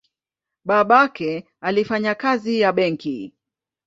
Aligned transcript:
Babake 0.65 1.47
alifanya 1.61 2.15
kazi 2.15 2.59
ya 2.59 2.71
benki. 2.73 3.33